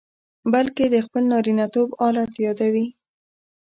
[0.53, 2.87] بلکې د خپل نارینتوب آلت یادوي.